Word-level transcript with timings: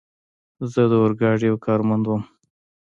زه 0.71 0.81
د 0.91 0.93
اورګاډي 1.01 1.45
یو 1.49 1.57
کارمند 1.65 2.03
ووم. 2.05 2.23